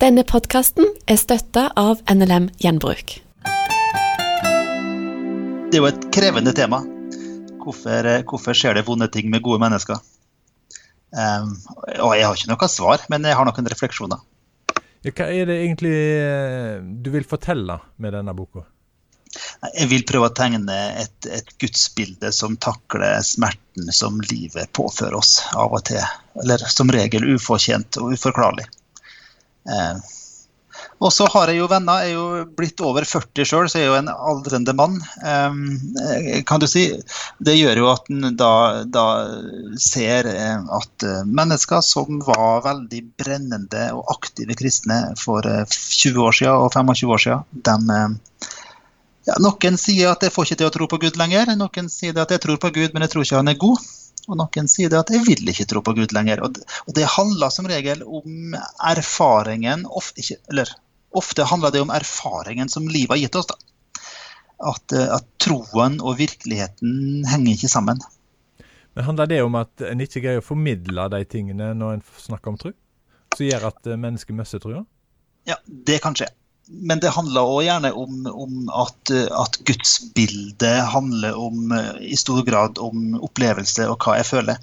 Denne 0.00 0.22
podkasten 0.24 0.86
er 1.12 1.18
støtta 1.20 1.66
av 1.76 1.98
NLM 2.08 2.46
Gjenbruk. 2.62 3.18
Det 5.68 5.76
er 5.76 5.82
jo 5.82 5.88
et 5.90 6.06
krevende 6.16 6.54
tema. 6.56 6.78
Hvorfor, 7.60 8.08
hvorfor 8.30 8.56
skjer 8.56 8.78
det 8.78 8.86
vonde 8.86 9.10
ting 9.12 9.28
med 9.28 9.44
gode 9.44 9.60
mennesker? 9.60 10.00
Um, 11.12 11.52
og 11.98 12.14
jeg 12.16 12.24
har 12.24 12.32
ikke 12.32 12.48
noe 12.48 12.70
svar, 12.72 13.04
men 13.12 13.28
jeg 13.28 13.36
har 13.36 13.44
noen 13.44 13.70
refleksjoner. 13.74 14.24
Hva 15.04 15.28
er 15.28 15.52
det 15.52 15.58
egentlig 15.66 15.92
eh, 15.92 16.80
du 16.80 17.12
vil 17.12 17.28
fortelle 17.28 17.76
med 18.00 18.16
denne 18.16 18.32
boka? 18.40 18.64
Jeg 19.76 19.92
vil 19.92 20.08
prøve 20.08 20.32
å 20.32 20.36
tegne 20.40 20.80
et, 21.04 21.28
et 21.28 21.56
gudsbilde 21.60 22.32
som 22.32 22.56
takler 22.56 23.20
smerten 23.20 23.92
som 23.92 24.16
livet 24.32 24.72
påfører 24.72 25.20
oss 25.20 25.42
av 25.52 25.76
og 25.76 25.84
til. 25.92 26.00
Eller 26.40 26.64
som 26.72 26.88
regel 26.88 27.34
ufortjent 27.36 28.00
og 28.00 28.16
uforklarlig. 28.16 28.64
Eh, 29.70 30.16
og 31.00 31.12
så 31.12 31.26
har 31.32 31.48
jeg 31.50 31.60
jo 31.60 31.68
venner. 31.68 32.04
Jeg 32.04 32.12
er 32.12 32.18
jo 32.18 32.44
blitt 32.56 32.80
over 32.84 33.06
40 33.08 33.48
sjøl, 33.48 33.68
så 33.68 33.80
jeg 33.80 33.86
er 33.86 33.90
jo 33.90 33.98
en 33.98 34.10
aldrende 34.12 34.74
mann. 34.76 34.98
Eh, 35.24 36.40
kan 36.48 36.62
du 36.62 36.68
si. 36.70 36.86
Det 37.40 37.56
gjør 37.56 37.82
jo 37.82 37.90
at 37.92 38.10
en 38.12 38.36
da, 38.38 38.52
da, 38.84 39.06
ser 39.80 40.28
eh, 40.30 40.56
at 40.80 41.06
mennesker 41.26 41.84
som 41.84 42.20
var 42.26 42.64
veldig 42.68 43.02
brennende 43.20 43.90
og 43.96 44.12
aktive 44.16 44.56
kristne 44.60 45.02
for 45.20 45.44
20 45.44 46.26
år 46.26 46.36
siden 46.40 46.66
og 46.68 46.72
25 46.76 47.16
år 47.16 47.24
siden, 47.26 47.48
de 47.66 48.04
ja, 49.28 49.36
Noen 49.42 49.76
sier 49.78 50.10
at 50.10 50.22
jeg 50.24 50.32
får 50.32 50.48
ikke 50.48 50.60
til 50.62 50.68
å 50.70 50.74
tro 50.74 50.86
på 50.90 50.98
Gud 51.02 51.18
lenger. 51.20 51.52
Noen 51.58 51.90
sier 51.92 52.16
at 52.18 52.32
jeg 52.32 52.42
tror 52.42 52.60
på 52.60 52.72
Gud, 52.74 52.94
men 52.94 53.04
jeg 53.04 53.12
tror 53.12 53.26
ikke 53.26 53.42
han 53.42 53.52
er 53.52 53.58
god. 53.60 53.82
Og 54.30 54.38
noen 54.38 54.70
sier 54.70 54.94
at 54.94 55.10
jeg 55.10 55.24
vil 55.26 55.50
ikke 55.50 55.66
tro 55.70 55.82
på 55.82 55.94
Gud 55.98 56.14
lenger. 56.14 56.44
Og 56.46 56.94
det 56.94 57.08
handler 57.16 57.50
som 57.50 57.66
regel 57.70 58.04
om 58.06 58.54
erfaringen 58.86 59.82
ofte, 59.88 60.22
ikke, 60.22 60.38
eller, 60.52 60.70
ofte 61.18 61.48
handler 61.50 61.74
det 61.74 61.82
om 61.82 61.92
erfaringen 61.94 62.70
som 62.70 62.88
livet 62.88 63.16
har 63.16 63.24
gitt 63.24 63.40
oss. 63.40 63.50
da. 63.50 63.58
At, 64.70 64.92
eh, 64.92 65.08
at 65.16 65.26
troen 65.40 65.98
og 66.04 66.18
virkeligheten 66.20 67.26
henger 67.26 67.56
ikke 67.56 67.72
sammen. 67.72 68.02
Men 68.94 69.06
Handler 69.06 69.26
det 69.30 69.42
om 69.42 69.54
at 69.58 69.82
en 69.86 70.02
ikke 70.02 70.22
greier 70.22 70.42
å 70.42 70.46
formidle 70.46 71.08
de 71.10 71.24
tingene 71.24 71.72
når 71.78 71.98
en 71.98 72.06
snakker 72.18 72.52
om 72.52 72.58
tro? 72.60 72.74
Som 73.36 73.46
gjør 73.46 73.70
at 73.70 73.86
mennesker 73.86 74.02
mennesket 74.02 74.36
mister 74.36 74.62
troa? 74.62 74.84
Ja, 75.48 75.56
det 75.66 76.02
kan 76.04 76.14
skje 76.18 76.28
men 76.70 77.00
det 77.02 77.10
handler 77.14 77.42
også 77.42 77.66
gjerne 77.66 77.90
om, 77.98 78.18
om 78.30 78.68
at, 78.82 79.12
at 79.12 79.58
gudsbildet 79.66 80.84
handler 80.92 81.38
om, 81.38 81.74
i 82.00 82.16
stor 82.18 82.44
grad 82.46 82.78
om 82.78 83.16
opplevelse 83.18 83.88
og 83.90 83.98
hva 84.04 84.20
jeg 84.20 84.28
føler. 84.28 84.60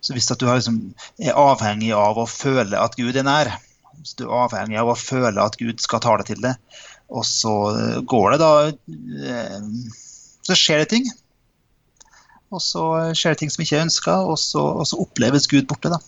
Så 0.00 0.14
hvis 0.14 0.28
du 0.30 0.46
liksom, 0.46 0.80
er 1.18 1.38
avhengig 1.38 1.92
av 1.96 2.18
å 2.18 2.26
føle 2.30 2.78
at 2.78 2.98
Gud 2.98 3.16
er 3.18 3.26
nær, 3.26 3.50
hvis 3.98 4.14
du 4.18 4.26
er 4.28 4.44
avhengig 4.44 4.78
av 4.80 4.92
å 4.92 4.98
føle 4.98 5.42
at 5.42 5.58
Gud 5.58 5.82
skal 5.82 6.02
tale 6.04 6.26
til 6.26 6.42
deg, 6.42 6.58
og 7.08 7.24
så 7.26 7.54
går 8.04 8.34
det 8.34 8.38
da 8.42 8.52
eh, 8.68 9.62
Så 10.44 10.56
skjer 10.58 10.82
det 10.82 10.90
ting. 10.92 11.06
Og 12.52 12.60
så 12.64 12.84
skjer 13.16 13.34
det 13.34 13.42
ting 13.42 13.52
som 13.52 13.64
ikke 13.64 13.78
er 13.78 13.86
ønska, 13.86 14.14
og, 14.24 14.36
og, 14.36 14.84
så 14.88 15.00
oppleves 15.00 15.48
Gud 15.50 15.66
borte. 15.68 15.92
da. 15.92 16.00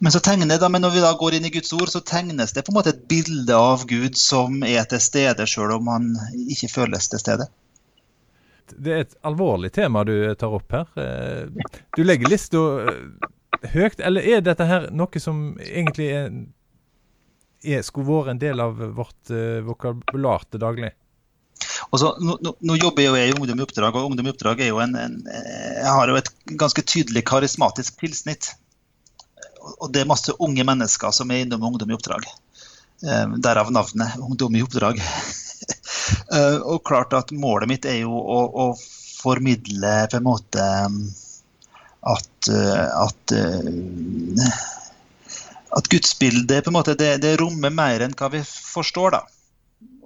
Men, 0.00 0.12
så 0.14 0.20
tegner, 0.22 0.58
da, 0.58 0.68
men 0.70 0.84
når 0.84 0.94
vi 0.94 1.02
da 1.02 1.14
går 1.18 1.38
inn 1.38 1.48
i 1.48 1.52
Guds 1.54 1.72
ord, 1.74 1.88
så 1.90 2.00
tegnes 2.06 2.54
det 2.54 2.62
på 2.66 2.72
en 2.72 2.78
måte 2.78 2.92
et 2.94 3.06
bilde 3.10 3.54
av 3.54 3.82
Gud 3.90 4.18
som 4.18 4.62
er 4.66 4.86
til 4.90 5.02
stede, 5.02 5.46
sjøl 5.50 5.74
om 5.78 5.90
han 5.90 6.12
ikke 6.46 6.70
føles 6.70 7.10
til 7.10 7.22
stede. 7.22 7.48
Det 8.68 8.92
er 8.92 9.02
et 9.06 9.16
alvorlig 9.26 9.72
tema 9.74 10.04
du 10.06 10.14
tar 10.38 10.54
opp 10.54 10.76
her. 10.76 10.92
Eh, 11.00 11.74
du 11.96 12.04
legger 12.04 12.30
lista 12.30 12.62
eh, 12.84 13.00
høyt. 13.72 13.98
Eller 14.04 14.28
er 14.36 14.44
dette 14.44 14.68
her 14.68 14.88
noe 14.94 15.22
som 15.22 15.56
egentlig 15.64 16.10
er, 16.14 16.30
er, 17.64 17.82
skulle 17.86 18.08
vært 18.10 18.34
en 18.34 18.42
del 18.42 18.62
av 18.62 18.78
vårt 18.94 19.32
uh, 19.32 19.58
vokabular 19.66 20.46
til 20.52 20.62
daglig? 20.62 20.92
Altså, 21.88 22.12
nå, 22.22 22.36
nå, 22.38 22.76
jobber 22.78 23.02
jeg 23.02 23.10
jo 23.10 23.18
i 23.18 23.34
Ungdom 23.34 23.58
i 23.58 23.64
oppdrag, 23.64 23.96
og 23.96 24.12
Ungdom 24.12 24.28
i 24.28 24.32
oppdrag 24.34 24.60
en, 24.68 24.94
en, 25.00 25.16
har 25.82 26.10
jo 26.10 26.18
et 26.20 26.30
ganske 26.60 26.84
tydelig 26.86 27.24
karismatisk 27.26 27.98
tilsnitt 28.04 28.52
og 29.78 29.92
det 29.92 30.02
er 30.02 30.10
masse 30.10 30.34
unge 30.38 30.64
mennesker 30.66 31.14
som 31.14 31.30
er 31.30 31.44
innom 31.44 31.66
Ungdom 31.70 31.90
i 31.90 31.96
oppdrag. 31.96 32.26
Eh, 33.02 33.36
derav 33.44 33.70
navnet 33.74 34.16
Ungdom 34.18 34.56
i 34.56 34.64
oppdrag. 34.64 35.00
eh, 36.36 36.58
og 36.58 36.84
klart 36.86 37.14
at 37.18 37.32
målet 37.32 37.70
mitt 37.70 37.88
er 37.88 38.02
jo 38.02 38.16
å, 38.18 38.40
å 38.48 38.66
formidle 39.18 39.94
på 40.10 40.18
en 40.18 40.26
måte 40.26 40.64
eh, 40.64 40.98
at, 42.08 42.52
at 43.04 43.32
at 45.78 45.88
gudsbildet 45.92 46.64
på 46.64 46.70
en 46.70 46.76
måte, 46.78 46.94
det, 46.98 47.18
det, 47.22 47.36
rommer 47.40 47.72
mer 47.74 48.04
enn 48.04 48.14
hva 48.16 48.30
vi 48.32 48.40
forstår. 48.46 49.18
da. 49.18 49.20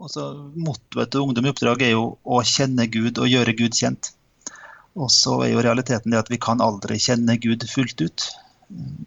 Altså, 0.02 0.26
Mottoet 0.58 1.12
til 1.12 1.26
Ungdom 1.26 1.46
i 1.46 1.52
oppdrag 1.52 1.84
er 1.86 1.94
jo 1.94 2.16
å 2.24 2.42
kjenne 2.46 2.88
Gud 2.90 3.20
og 3.22 3.30
gjøre 3.30 3.54
Gud 3.58 3.78
kjent. 3.78 4.12
Og 4.98 5.08
så 5.12 5.38
er 5.44 5.54
jo 5.54 5.64
realiteten 5.64 6.12
det 6.12 6.20
at 6.20 6.30
vi 6.32 6.40
kan 6.42 6.60
aldri 6.64 6.98
kjenne 7.00 7.38
Gud 7.40 7.64
fullt 7.70 8.02
ut. 8.02 8.26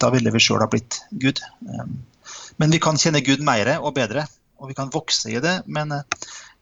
Da 0.02 0.12
ville 0.14 0.34
vi 0.34 0.42
sjøl 0.44 0.64
ha 0.64 0.70
blitt 0.72 1.00
Gud. 1.12 1.42
Ehm, 1.74 2.00
men 2.62 2.74
vi 2.74 2.82
kan 2.84 3.00
kjenne 3.02 3.24
Gud 3.26 3.44
mer 3.46 3.72
og 3.78 3.96
bedre, 3.98 4.26
og 4.62 4.70
vi 4.70 4.78
kan 4.78 4.92
vokse 4.94 5.32
i 5.34 5.42
det. 5.44 5.56
Men 5.66 5.94
eh, 5.96 6.04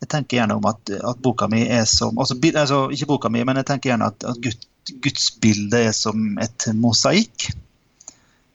jeg 0.03 0.11
tenker 0.11 0.39
gjerne 0.39 0.57
om 0.59 0.69
at, 0.69 0.93
at 1.11 1.21
boka 1.23 1.47
mi 1.51 1.63
er 1.67 1.85
som 1.89 2.19
altså, 2.19 2.37
altså, 2.51 2.85
Ikke 2.91 3.09
boka 3.13 3.31
mi, 3.31 3.43
men 3.47 3.59
jeg 3.61 3.69
tenker 3.69 3.93
gjerne 3.93 4.09
at, 4.11 4.25
at 4.27 4.39
Gud, 4.43 4.67
gudsbildet 5.03 5.89
er 5.89 5.95
som 5.95 6.37
et 6.43 6.67
mosaikk. 6.75 7.49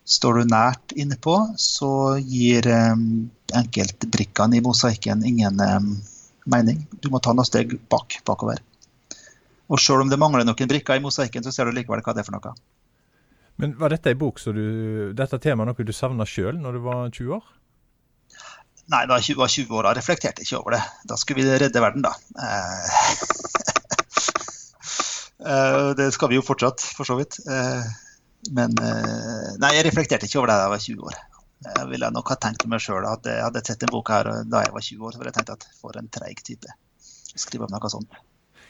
Står 0.09 0.41
du 0.41 0.53
nært 0.53 0.95
innpå, 0.97 1.35
så 1.61 1.91
gir 2.25 2.65
um, 2.73 3.29
enkeltbrikkene 3.57 4.57
i 4.57 4.65
mosaikken 4.65 5.25
ingen 5.29 5.61
um, 5.61 5.91
mening. 6.49 6.81
Du 7.05 7.11
må 7.13 7.21
ta 7.21 7.35
noen 7.37 7.49
steg 7.49 7.77
bak, 7.93 8.17
bakover. 8.25 8.63
Og 9.69 9.81
selv 9.85 10.05
om 10.05 10.09
det 10.09 10.21
mangler 10.21 10.49
noen 10.49 10.71
brikker 10.71 10.97
i 10.97 11.05
mosaikken, 11.05 11.45
så 11.45 11.53
ser 11.53 11.69
du 11.69 11.77
likevel 11.77 12.01
hva 12.05 12.17
det 12.17 12.25
er 12.25 12.29
for 12.29 12.39
noe. 12.39 12.55
Men 13.59 13.75
Var 13.79 13.91
dette 13.91 14.13
ei 14.13 14.19
bok 14.19 14.39
så 14.39 14.53
du, 14.55 14.65
dette 15.19 15.41
temaet 15.43 15.71
noe 15.71 15.87
du 15.87 15.95
savna 15.95 16.27
sjøl 16.29 16.61
når 16.63 16.79
du 16.79 16.85
var 16.85 17.09
20 17.11 17.39
år? 17.39 17.47
Nei, 18.89 19.03
da 19.11 19.19
jeg 19.21 19.37
var 19.37 19.51
20 19.53 19.75
år, 19.77 19.85
da 19.85 19.95
reflekterte 19.99 20.41
jeg 20.41 20.49
ikke 20.49 20.61
over 20.63 20.77
det. 20.79 20.83
Da 21.11 21.17
skulle 21.21 21.45
vi 21.45 21.57
redde 21.61 21.83
verden, 21.83 22.05
da. 22.07 22.15
Eh, 22.41 22.87
eh, 25.53 25.89
det 25.99 26.07
skal 26.17 26.31
vi 26.33 26.39
jo 26.39 26.45
fortsatt, 26.47 26.87
for 26.97 27.09
så 27.09 27.19
vidt. 27.19 27.37
Eh, 27.45 27.91
men 28.55 28.73
nei, 28.79 29.75
jeg 29.75 29.85
reflekterte 29.89 30.29
ikke 30.29 30.39
over 30.41 30.53
det 30.53 30.57
da 30.57 30.65
jeg 30.69 30.73
var 30.73 30.85
20 30.87 31.11
år. 31.11 31.21
Jeg 31.67 31.91
ville 31.91 32.11
nok 32.15 32.33
ha 32.33 32.39
tenkt 32.41 32.65
meg 32.71 32.81
sjøl 32.81 33.05
at 33.11 33.27
jeg 33.29 33.43
hadde 33.43 33.65
sett 33.67 33.85
en 33.85 33.93
bok 33.93 34.15
her 34.15 34.31
da 34.49 34.63
jeg 34.65 34.73
var 34.73 34.87
20 34.87 35.05
år, 35.05 35.13
så 35.13 35.21
ville 35.21 35.35
jeg 35.35 35.41
tenkt 35.41 35.55
at 35.59 35.69
for 35.83 35.99
en 36.01 36.09
treig 36.15 36.41
type. 36.47 36.79
Skrive 37.35 37.67
om 37.67 37.75
noe 37.75 37.93
sånt. 37.93 38.23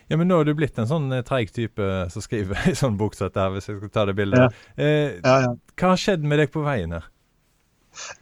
Ja, 0.08 0.16
men 0.16 0.30
nå 0.30 0.38
har 0.40 0.48
du 0.48 0.54
blitt 0.56 0.78
en 0.80 0.88
sånn 0.88 1.10
eh, 1.12 1.24
treig 1.26 1.50
type 1.52 1.84
som 2.12 2.24
skriver 2.24 2.70
i 2.70 2.74
sånn 2.78 2.96
bok 3.00 3.16
som 3.16 3.28
dette, 3.28 3.44
hvis 3.54 3.68
jeg 3.68 3.80
skal 3.80 3.92
ta 3.92 4.06
det 4.08 4.16
bildet. 4.16 4.40
Ja. 4.40 4.84
Eh, 4.84 5.18
ja, 5.20 5.34
ja. 5.44 5.52
Hva 5.76 5.92
har 5.92 6.00
skjedd 6.00 6.24
med 6.24 6.40
deg 6.40 6.52
på 6.54 6.64
veien 6.64 6.96
her? 6.96 7.10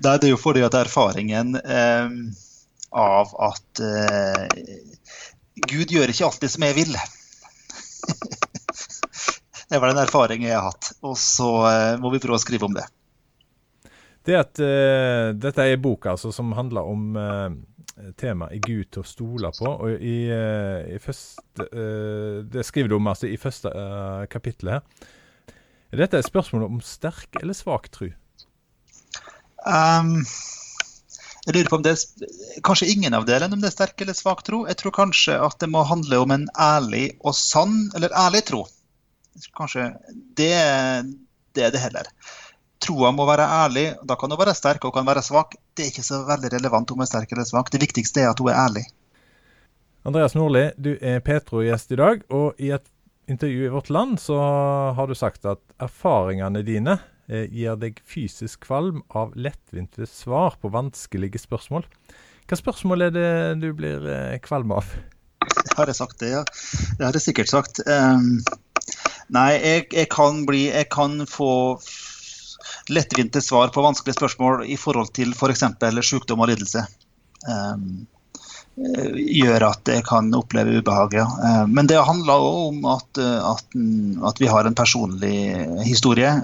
Det 0.03 0.17
er 0.17 0.33
jo 0.33 0.41
fordi 0.41 0.65
at 0.67 0.75
erfaringen 0.79 1.55
eh, 1.61 2.09
av 2.97 3.33
at 3.47 3.83
eh, 3.85 4.47
Gud 5.69 5.93
gjør 5.95 6.11
ikke 6.11 6.27
alltid 6.27 6.53
som 6.53 6.67
jeg 6.67 6.77
vil. 6.81 6.93
det 9.71 9.81
var 9.81 9.93
den 9.93 10.03
erfaringen 10.03 10.49
jeg 10.51 10.59
har 10.59 10.73
hatt. 10.73 10.91
Og 11.07 11.17
så 11.21 11.51
eh, 11.71 11.95
må 12.03 12.11
vi 12.15 12.23
prøve 12.23 12.41
å 12.41 12.43
skrive 12.43 12.67
om 12.69 12.77
det. 12.77 12.87
Det 14.27 14.35
at 14.35 14.59
uh, 14.59 15.31
Dette 15.39 15.63
er 15.63 15.77
boka 15.79 16.17
altså, 16.17 16.33
som 16.35 16.51
handler 16.59 16.89
om 16.91 17.13
tema 18.21 18.49
er 18.53 18.61
Gud 18.65 18.91
til 18.93 19.03
å 19.03 19.09
stole 19.09 19.51
på. 19.57 19.69
og 19.71 20.03
i, 20.05 20.17
uh, 20.31 20.83
i 20.93 20.99
første, 21.03 21.69
uh, 21.73 22.43
Det 22.45 22.65
skriver 22.67 22.93
du 22.93 22.99
om 22.99 23.13
altså, 23.13 23.29
i 23.31 23.39
første 23.41 23.73
kapittel 24.33 24.77
her. 24.77 25.07
Er 25.93 26.03
dette 26.03 26.19
et 26.19 26.29
spørsmål 26.29 26.67
om 26.67 26.83
sterk 26.85 27.39
eller 27.41 27.57
svak 27.57 27.89
tro? 27.95 28.11
Um, 29.67 30.21
jeg 31.47 31.55
lurer 31.55 31.71
på 31.71 31.79
om 31.79 31.85
det 31.87 31.93
er 31.95 32.63
kanskje 32.67 32.91
ingen 32.91 33.15
av 33.15 33.27
delene 33.27 33.55
om 33.55 33.63
det 33.63 33.71
er 33.71 33.77
sterk 33.77 34.03
eller 34.03 34.17
svak 34.19 34.43
tro. 34.47 34.65
Jeg 34.67 34.81
tror 34.81 34.95
kanskje 34.95 35.39
at 35.39 35.61
det 35.63 35.71
må 35.71 35.85
handle 35.87 36.19
om 36.25 36.35
en 36.35 36.49
ærlig 36.59 37.13
og 37.23 37.37
sann, 37.39 37.87
eller 37.95 38.15
ærlig 38.19 38.43
tro. 38.51 38.65
Kanskje 39.57 39.93
det, 40.39 40.53
det 41.55 41.69
er 41.69 41.75
det 41.75 41.83
heller 41.83 42.11
troa 42.83 43.13
må 43.15 43.27
være 43.29 43.47
ærlig. 43.63 43.87
Da 44.05 44.17
kan 44.19 44.33
hun 44.33 44.41
være 44.41 44.55
sterk 44.57 44.85
og 44.85 44.95
kan 44.97 45.07
være 45.07 45.25
svak. 45.25 45.57
Det 45.75 45.87
er 45.87 45.93
ikke 45.93 46.07
så 46.07 46.23
veldig 46.29 46.53
relevant 46.57 46.91
om 46.91 47.01
hun 47.01 47.07
er 47.07 47.11
sterk 47.11 47.33
eller 47.33 47.49
svak. 47.49 47.73
Det 47.73 47.83
viktigste 47.83 48.25
er 48.25 48.33
at 48.33 48.43
hun 48.43 48.53
er 48.53 48.61
ærlig. 48.67 48.85
Andreas 50.07 50.37
Nordli, 50.39 50.69
du 50.79 50.93
er 51.01 51.25
Petro-gjest 51.25 51.97
i 51.97 51.99
dag. 51.99 52.23
Og 52.31 52.61
i 52.63 52.71
et 52.77 52.87
intervju 53.27 53.67
i 53.67 53.73
Vårt 53.75 53.91
Land 53.91 54.21
så 54.23 54.39
har 54.95 55.09
du 55.09 55.15
sagt 55.19 55.47
at 55.49 55.63
erfaringene 55.83 56.63
dine 56.67 56.99
eh, 57.27 57.49
gir 57.51 57.79
deg 57.81 57.99
fysisk 58.07 58.69
kvalm 58.69 59.03
av 59.11 59.35
lettvinte 59.35 60.07
svar 60.07 60.59
på 60.63 60.71
vanskelige 60.71 61.43
spørsmål. 61.43 61.89
Hva 62.47 62.59
spørsmål 62.61 63.09
er 63.09 63.15
det 63.17 63.31
du 63.65 63.73
blir 63.75 64.07
eh, 64.07 64.39
kvalm 64.45 64.77
av? 64.77 64.87
Har 65.77 65.91
jeg 65.91 65.99
sagt 65.99 66.21
det, 66.23 66.31
ja? 66.37 66.45
Det 66.97 67.03
har 67.03 67.17
jeg 67.17 67.27
sikkert 67.27 67.51
sagt. 67.51 67.83
Um, 67.87 68.39
nei, 69.35 69.51
jeg, 69.59 69.89
jeg, 69.91 70.09
kan 70.15 70.45
bli 70.47 70.69
Jeg 70.69 70.89
kan 70.95 71.19
få 71.27 71.51
lettvinte 72.93 73.43
svar 73.43 73.73
på 73.75 73.85
vanskelige 73.85 74.19
spørsmål 74.19 74.67
i 74.67 74.77
forhold 74.81 75.13
til 75.17 75.35
f.eks. 75.35 75.65
For 75.81 76.03
sykdom 76.03 76.45
og 76.45 76.53
lidelse. 76.53 76.85
Um, 77.47 78.07
gjør 78.77 79.71
at 79.71 79.89
jeg 79.89 80.05
kan 80.05 80.29
oppleve 80.37 80.81
ubehag. 80.81 81.15
Ja. 81.17 81.27
Men 81.67 81.89
det 81.89 82.03
handler 82.05 82.43
òg 82.45 82.59
om 82.69 82.85
at, 82.93 83.21
at, 83.25 83.79
at, 84.29 84.41
vi 84.41 84.51
har 84.53 84.69
en 84.69 84.77
personlig 84.77 85.39
historie, 85.87 86.35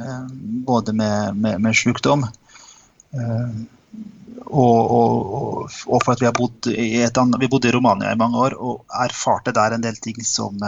både 0.66 0.94
med, 0.96 1.36
med, 1.36 1.60
med 1.60 1.76
sykdom 1.76 2.24
og, 4.52 4.80
og, 4.92 5.70
og, 5.86 5.98
for 6.04 6.12
at 6.12 6.22
vi 6.22 6.28
har 6.28 6.36
bodd 6.36 6.68
i, 6.72 7.02
et 7.04 7.18
annet, 7.18 7.40
vi 7.40 7.48
bodde 7.52 7.68
i 7.70 7.74
Romania 7.74 8.12
i 8.12 8.20
mange 8.20 8.40
år 8.40 8.56
og 8.56 8.84
erfarte 9.04 9.54
der 9.54 9.76
en 9.76 9.84
del 9.84 9.96
ting 10.00 10.18
som 10.26 10.58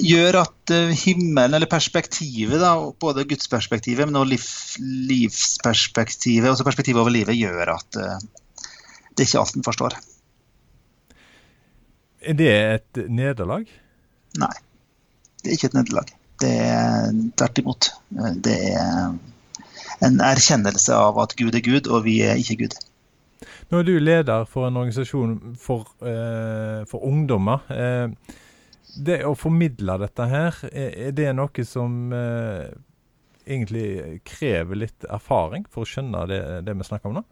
gjør 0.00 0.40
at 0.42 0.72
eh, 0.74 0.92
himmelen, 0.96 1.54
eller 1.56 1.70
perspektivet, 1.70 2.58
da, 2.62 2.74
både 3.00 3.26
gudsperspektivet, 3.28 4.08
men 4.08 4.18
også 4.20 4.30
liv, 4.30 4.46
livsperspektivet, 5.10 6.50
også 6.50 6.66
perspektivet 6.66 7.00
over 7.02 7.14
livet, 7.14 7.38
gjør 7.38 7.74
at 7.76 8.00
uh, 8.00 8.16
det 9.14 9.24
er 9.24 9.28
ikke 9.28 9.42
alt 9.42 9.58
en 9.58 9.66
forstår. 9.66 9.98
Er 12.20 12.36
det 12.36 12.52
et 12.52 13.02
nederlag? 13.08 13.68
Nei, 14.40 14.54
det 15.40 15.50
er 15.50 15.58
ikke 15.58 15.70
et 15.72 15.78
nederlag. 15.78 16.12
Det 16.40 16.52
er 16.64 17.16
tvert 17.36 17.60
imot. 17.60 17.90
Det 18.44 18.56
er 18.70 19.10
en 20.04 20.22
erkjennelse 20.24 20.96
av 20.96 21.18
at 21.20 21.34
Gud 21.36 21.56
er 21.56 21.64
Gud, 21.64 21.88
og 21.88 22.04
vi 22.06 22.20
er 22.24 22.40
ikke 22.40 22.62
Gud. 22.62 22.76
Nå 23.70 23.80
er 23.80 23.86
du 23.86 23.92
leder 24.02 24.46
for 24.50 24.66
en 24.66 24.78
organisasjon 24.80 25.56
for, 25.60 25.86
eh, 26.02 26.80
for 26.90 27.04
ungdommer. 27.06 27.62
Eh, 27.70 28.08
det 28.96 29.20
å 29.26 29.34
formidle 29.38 29.98
dette 30.02 30.28
her, 30.30 30.62
er 30.70 31.12
det 31.16 31.28
noe 31.36 31.66
som 31.66 32.14
eh, 32.14 32.70
egentlig 33.46 34.20
krever 34.26 34.84
litt 34.86 35.06
erfaring 35.08 35.66
for 35.70 35.84
å 35.84 35.90
skjønne 35.90 36.24
det, 36.30 36.40
det 36.66 36.76
vi 36.78 36.88
snakker 36.88 37.10
om 37.10 37.20
nå? 37.20 37.24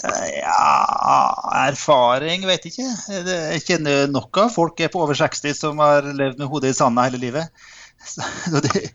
Ja, 0.00 1.34
erfaring 1.68 2.46
vet 2.48 2.64
ikke. 2.70 2.86
Jeg 3.12 3.64
kjenner 3.66 4.06
nok 4.08 4.38
av 4.40 4.54
folk 4.54 4.80
er 4.80 4.88
på 4.92 5.02
over 5.04 5.18
60 5.18 5.56
som 5.58 5.82
har 5.82 6.06
levd 6.06 6.40
med 6.40 6.48
hodet 6.48 6.72
i 6.72 6.78
sanda 6.78 7.04
hele 7.08 7.20
livet. 7.20 7.50
Så 8.00 8.24
det, 8.64 8.86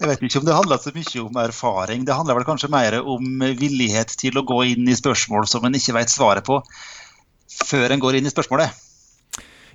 jeg 0.00 0.08
vet 0.08 0.22
ikke 0.26 0.40
om 0.40 0.48
det 0.48 0.56
handler 0.56 0.82
så 0.82 0.90
mye 0.96 1.22
om 1.22 1.38
erfaring. 1.44 2.04
Det 2.08 2.16
handler 2.16 2.40
vel 2.40 2.48
kanskje 2.48 2.72
mer 2.72 2.98
om 3.00 3.44
villighet 3.60 4.16
til 4.18 4.40
å 4.40 4.46
gå 4.46 4.64
inn 4.72 4.90
i 4.90 4.98
spørsmål 4.98 5.46
som 5.50 5.66
en 5.66 5.78
ikke 5.78 5.94
vet 5.94 6.10
svaret 6.10 6.46
på, 6.46 6.58
før 7.70 7.94
en 7.94 8.02
går 8.02 8.18
inn 8.18 8.26
i 8.26 8.34
spørsmålet. 8.34 8.74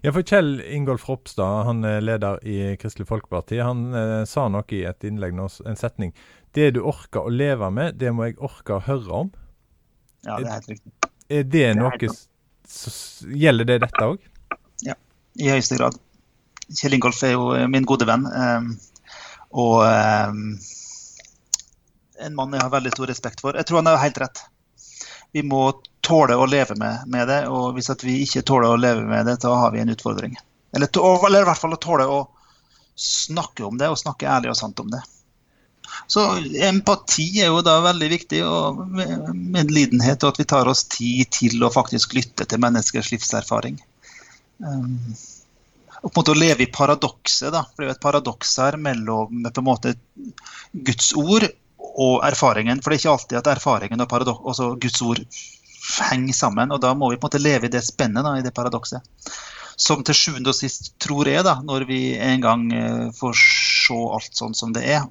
Ja, 0.03 0.11
for 0.11 0.25
Kjell 0.27 0.59
Ingolf 0.61 1.07
Ropstad, 1.09 1.65
han 1.67 1.83
er 1.87 2.03
leder 2.03 2.41
i 2.45 2.75
Kristelig 2.79 3.07
Folkeparti, 3.09 3.59
han 3.63 3.87
eh, 3.95 4.21
sa 4.29 4.47
noe 4.51 4.65
i 4.75 4.83
et 4.87 5.07
innlegg, 5.07 5.37
en 5.37 5.79
setning. 5.79 6.13
Det 6.55 6.71
du 6.75 6.81
orker 6.87 7.27
å 7.27 7.33
leve 7.33 7.69
med, 7.73 7.97
det 7.99 8.11
må 8.15 8.27
jeg 8.27 8.39
orke 8.43 8.77
å 8.77 8.83
høre 8.85 9.21
om. 9.23 9.31
Ja, 10.25 10.39
det 10.39 10.47
er 10.47 10.53
helt 10.53 10.71
riktig. 10.73 10.93
Er 11.29 11.43
det, 11.43 11.51
det 11.53 11.67
noe 11.79 12.15
Gjelder 13.45 13.67
det 13.69 13.75
dette 13.83 14.05
òg? 14.09 14.23
Ja, 14.85 14.95
i 15.37 15.51
høyeste 15.53 15.77
grad. 15.77 15.99
Kjell 16.73 16.95
Ingolf 16.97 17.21
er 17.23 17.35
jo 17.35 17.51
min 17.69 17.85
gode 17.85 18.07
venn. 18.09 18.25
Um, 18.25 18.71
og 19.53 19.83
um, 19.85 20.55
en 22.25 22.37
mann 22.37 22.55
jeg 22.55 22.63
har 22.63 22.73
veldig 22.73 22.93
stor 22.95 23.11
respekt 23.11 23.43
for. 23.45 23.57
Jeg 23.57 23.69
tror 23.69 23.83
han 23.83 23.91
har 23.91 24.01
helt 24.01 24.17
rett. 24.23 24.41
Vi 25.35 25.43
må 25.45 25.67
tåle 26.05 26.37
å 26.37 26.45
leve 26.49 26.77
med, 26.79 27.07
med, 27.11 27.27
det. 27.29 27.41
Og 27.51 27.75
hvis 27.75 27.91
vi 28.03 28.21
ikke 28.25 28.45
tåler 28.47 28.73
å 28.73 28.79
leve 28.79 29.05
med 29.07 29.27
det, 29.29 29.39
da 29.43 29.53
har 29.63 29.73
vi 29.73 29.81
en 29.81 29.91
utfordring. 29.93 30.37
Eller, 30.75 30.89
eller, 30.91 31.41
i 31.41 31.49
hvert 31.49 31.61
fall 31.61 31.75
å 31.75 31.81
tåle 31.81 32.07
å 32.11 32.21
snakke 32.95 33.65
om 33.67 33.77
det, 33.79 33.89
og 33.91 33.99
snakke 33.99 34.29
ærlig 34.29 34.53
og 34.53 34.59
sant 34.59 34.79
om 34.83 34.91
det. 34.93 35.01
Så 36.11 36.21
empati 36.67 37.27
er 37.41 37.51
jo 37.53 37.61
da 37.65 37.79
veldig 37.83 38.09
viktig, 38.11 38.41
og 38.45 38.81
medlidenhet, 39.33 40.23
og 40.23 40.33
at 40.33 40.41
vi 40.41 40.47
tar 40.49 40.69
oss 40.69 40.83
tid 40.91 41.31
til 41.33 41.63
å 41.63 41.73
faktisk 41.73 42.15
lytte 42.17 42.47
til 42.49 42.61
menneskers 42.61 43.11
livserfaring. 43.13 43.79
Um, 44.63 45.15
og 46.05 46.11
på 46.11 46.19
en 46.19 46.21
måte 46.21 46.33
å 46.35 46.37
leve 46.37 46.65
i 46.65 46.71
paradokset. 46.71 47.51
da, 47.53 47.63
for 47.65 47.81
Det 47.81 47.85
er 47.85 47.89
jo 47.89 47.95
et 47.95 48.03
paradoks 48.03 48.57
her 48.61 48.77
mellom 48.77 49.45
på 49.47 49.61
en 49.61 49.65
måte 49.65 49.95
Guds 50.71 51.13
ord 51.17 51.47
og 51.95 52.25
erfaringen. 52.27 52.81
For 52.81 52.91
det 52.91 52.99
er 52.99 53.03
ikke 53.03 53.15
alltid 53.15 53.39
at 53.39 53.51
erfaringen 53.55 54.03
og 54.03 54.13
altså 54.13 54.75
Guds 54.75 55.01
ord 55.01 55.23
henger 56.11 56.33
sammen. 56.33 56.71
og 56.71 56.81
Da 56.81 56.93
må 56.93 57.09
vi 57.11 57.19
på 57.19 57.27
en 57.27 57.31
måte 57.31 57.43
leve 57.43 57.67
i 57.67 57.73
det 57.73 57.83
spennet, 57.85 58.25
i 58.39 58.45
det 58.45 58.53
paradokset. 58.55 59.03
Som 59.75 60.03
til 60.07 60.15
sjuende 60.15 60.53
og 60.53 60.55
sist 60.55 60.93
tror 61.03 61.27
jeg, 61.27 61.43
da, 61.43 61.57
når 61.63 61.85
vi 61.89 62.15
en 62.15 62.41
gang 62.41 62.65
eh, 62.71 63.11
får 63.15 63.35
se 63.35 63.99
alt 64.17 64.37
sånn 64.37 64.55
som 64.55 64.73
det 64.75 64.85
er. 64.87 65.03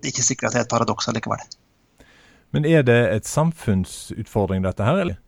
Det 0.00 0.10
er 0.10 0.14
ikke 0.14 0.26
sikkert 0.26 0.50
at 0.50 0.54
det 0.54 0.60
er 0.62 0.66
et 0.66 0.72
paradoks 0.72 1.08
allikevel. 1.08 1.42
Men 2.52 2.66
er 2.68 2.84
det 2.84 3.00
et 3.14 3.28
samfunnsutfordring, 3.28 4.64
dette 4.66 4.84
her, 4.84 5.00
eller? 5.06 5.20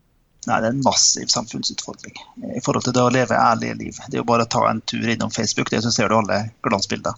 Nei, 0.45 0.59
det 0.61 0.69
er 0.69 0.75
en 0.75 0.83
massiv 0.85 1.31
samfunnsutfordring 1.33 2.19
i 2.53 2.61
forhold 2.61 2.85
til 2.85 2.93
det 2.93 3.01
å 3.01 3.13
leve 3.13 3.39
ærlige 3.39 3.79
liv. 3.81 4.01
Det 4.11 4.19
er 4.19 4.21
jo 4.21 4.29
bare 4.29 4.45
å 4.45 4.51
ta 4.53 4.67
en 4.69 4.83
tur 4.85 5.07
innom 5.09 5.33
Facebook, 5.33 5.71
det 5.73 5.81
så 5.87 5.93
ser 5.95 6.13
du 6.13 6.19
alle 6.19 6.43
glansbilder. 6.67 7.17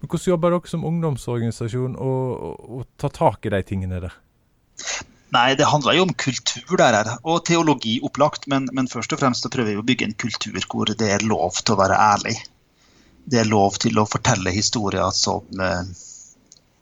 Men 0.00 0.08
Hvordan 0.08 0.30
jobber 0.30 0.54
dere 0.54 0.70
som 0.70 0.86
ungdomsorganisasjon 0.86 1.96
å 1.98 2.84
ta 3.00 3.10
tak 3.12 3.48
i 3.48 3.52
de 3.52 3.60
tingene 3.66 3.98
der? 4.06 4.14
Nei, 5.34 5.54
Det 5.54 5.68
handler 5.70 5.94
jo 5.94 6.06
om 6.08 6.14
kultur 6.14 6.76
der, 6.80 7.12
og 7.22 7.44
teologi 7.46 7.98
opplagt. 8.02 8.48
Men, 8.50 8.68
men 8.72 8.90
først 8.90 9.12
og 9.14 9.20
fremst 9.22 9.46
så 9.46 9.50
prøver 9.52 9.74
vi 9.74 9.82
å 9.82 9.86
bygge 9.86 10.08
en 10.08 10.16
kultur 10.18 10.58
hvor 10.66 10.90
det 10.90 11.10
er 11.16 11.26
lov 11.26 11.60
til 11.62 11.76
å 11.76 11.80
være 11.80 11.98
ærlig. 11.98 12.36
Det 13.30 13.42
er 13.42 13.50
lov 13.50 13.78
til 13.82 14.00
å 14.00 14.08
fortelle 14.10 14.50
historier 14.54 15.12
som 15.14 15.62
eh, 15.62 15.92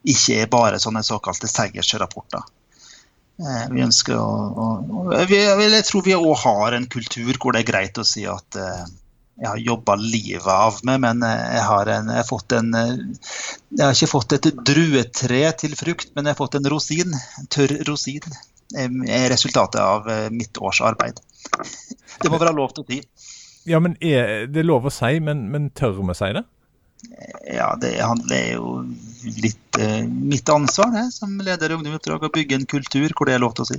ikke 0.08 0.38
er 0.42 0.52
bare 0.52 0.80
sånne 0.80 1.02
såkalte 1.04 1.50
seiersrapporter. 1.50 2.46
Eh, 3.38 3.66
vi 3.74 3.84
ønsker 3.84 4.16
å, 4.16 4.30
å, 4.48 4.68
å 5.12 5.26
vi, 5.28 5.42
Jeg 5.42 5.84
tror 5.86 6.06
vi 6.06 6.16
òg 6.16 6.32
har 6.46 6.78
en 6.78 6.88
kultur 6.90 7.36
hvor 7.36 7.54
det 7.54 7.62
er 7.62 7.68
greit 7.68 8.00
å 8.00 8.06
si 8.06 8.24
at 8.26 8.58
eh, 8.58 8.86
jeg 9.38 9.48
har 9.48 9.62
jobba 9.62 9.94
livet 10.00 10.50
av 10.50 10.80
meg, 10.86 11.00
men 11.04 11.22
eh, 11.22 11.46
jeg 11.54 11.64
har, 11.68 11.90
en, 11.94 12.10
jeg, 12.10 12.26
har 12.30 12.56
en, 12.58 12.70
eh, 12.74 13.32
jeg 13.76 13.84
har, 13.84 13.94
ikke 13.94 14.10
fått 14.10 14.36
et 14.38 14.50
druetre 14.66 15.42
til 15.62 15.76
frukt, 15.78 16.10
men 16.16 16.26
jeg 16.26 16.34
har 16.34 16.40
fått 16.40 16.58
en 16.58 16.70
rosin. 16.72 17.14
En 17.38 17.50
tørr 17.54 17.76
rosin. 17.88 18.38
er 18.74 19.30
resultatet 19.30 19.80
av 19.80 20.08
eh, 20.10 20.28
mitt 20.34 20.58
års 20.58 20.82
arbeid. 20.84 21.22
Det 22.18 22.30
må 22.30 22.40
være 22.40 22.56
lov 22.56 22.74
til 22.74 22.84
å 22.84 22.90
si. 22.90 23.02
Ja, 23.68 23.78
men 23.84 23.94
er 24.00 24.48
det 24.50 24.66
lov 24.66 24.88
å 24.88 24.92
si, 24.92 25.18
men, 25.22 25.46
men 25.52 25.70
tør 25.70 26.00
vi 26.00 26.16
si 26.18 26.32
det? 26.34 26.44
Ja, 27.46 27.76
det 27.78 27.94
handler 28.02 28.44
jo 28.56 28.72
litt 29.38 29.78
eh, 29.78 30.02
mitt 30.08 30.48
ansvar 30.50 30.90
det, 30.94 31.06
som 31.14 31.38
leder 31.38 31.70
i 31.70 31.78
Ungdom 31.78 31.94
i 31.94 31.98
oppdrag, 32.00 32.26
å 32.26 32.34
bygge 32.34 32.58
en 32.58 32.66
kultur 32.66 33.14
hvor 33.14 33.28
det 33.28 33.36
er 33.36 33.44
lov 33.44 33.54
til 33.54 33.66
å 33.66 33.70
si. 33.70 33.78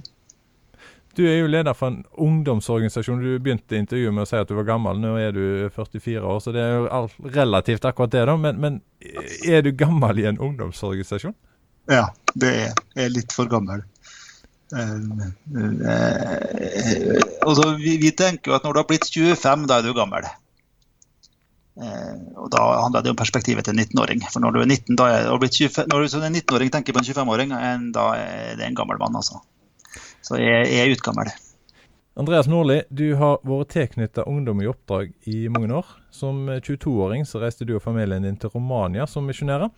Du 1.20 1.26
er 1.28 1.42
jo 1.42 1.50
leder 1.52 1.76
for 1.76 1.92
en 1.92 2.06
ungdomsorganisasjon. 2.16 3.20
Du 3.20 3.42
begynte 3.44 3.76
intervjuet 3.76 4.14
med 4.16 4.24
å 4.24 4.30
si 4.30 4.38
at 4.40 4.48
du 4.48 4.54
var 4.56 4.70
gammel. 4.70 5.02
Nå 5.04 5.18
er 5.20 5.34
du 5.36 5.68
44 5.76 6.22
år, 6.24 6.38
så 6.40 6.54
det 6.56 6.62
er 6.64 6.78
jo 6.78 7.02
relativt 7.36 7.88
akkurat 7.90 8.14
det. 8.14 8.22
da. 8.30 8.38
Men, 8.40 8.62
men 8.64 8.78
er 9.44 9.66
du 9.66 9.74
gammel 9.76 10.22
i 10.24 10.30
en 10.30 10.40
ungdomsorganisasjon? 10.40 11.36
Ja, 11.92 12.06
det 12.40 12.54
er 12.54 12.72
jeg. 12.96 13.12
litt 13.18 13.36
for 13.36 13.52
gammel. 13.52 13.84
Uh, 14.72 15.26
uh, 15.58 15.68
uh, 17.50 17.76
vi, 17.82 17.98
vi, 17.98 18.12
tenker 18.14 18.52
jo 18.52 18.56
at 18.56 18.64
når 18.64 18.78
du 18.78 18.80
har 18.84 18.88
blitt 18.88 19.12
25, 19.12 19.68
da 19.68 19.82
er 19.82 19.90
du 19.90 19.92
gammel. 19.98 20.32
Uh, 21.80 22.16
og 22.40 22.48
Da 22.56 22.64
handler 22.86 23.04
det 23.04 23.12
om 23.12 23.20
perspektivet 23.20 23.68
til 23.68 23.76
en 23.76 23.84
19-åring. 23.84 24.24
For 24.32 24.40
Når 24.40 24.56
du 24.56 24.64
er 24.64 24.72
19, 24.72 24.96
da 24.96 25.12
er, 25.20 25.32
25, 25.36 25.92
når 25.92 26.00
du 26.00 26.16
som 26.16 26.24
en 26.24 26.44
19-åring 26.46 26.72
tenker 26.72 26.96
på 26.96 27.04
en 27.04 27.12
25-åring, 27.12 27.58
da 27.92 28.12
er 28.16 28.56
det 28.56 28.72
en 28.72 28.80
gammel 28.80 29.04
mann. 29.04 29.20
altså. 29.20 29.44
Så 30.26 30.40
jeg, 30.42 30.68
jeg 30.70 30.82
er 30.86 30.96
utgammel. 30.96 31.32
Andreas 32.20 32.50
Nordli, 32.52 32.82
du 32.90 33.14
har 33.16 33.38
vært 33.48 33.70
tilknyttet 33.72 34.28
Ungdom 34.28 34.60
i 34.60 34.68
oppdrag 34.68 35.14
i 35.32 35.46
mange 35.48 35.72
år. 35.72 35.88
Som 36.12 36.50
22-åring 36.50 37.24
så 37.24 37.40
reiste 37.40 37.64
du 37.64 37.78
og 37.78 37.84
familien 37.86 38.26
din 38.28 38.36
til 38.40 38.52
Romania 38.52 39.06
som 39.08 39.30
misjonærer. 39.30 39.72